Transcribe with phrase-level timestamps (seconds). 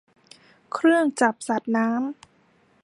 [0.73, 1.99] เครื่องจับสัตว์น้ำ